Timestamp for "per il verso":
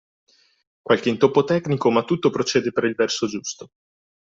2.71-3.27